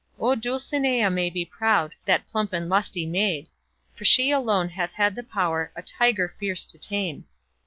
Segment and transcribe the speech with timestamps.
[0.19, 3.49] O Dulcinea may be proud, That plump and lusty maid;
[3.93, 7.25] For she alone hath had the power A tiger fierce to tame.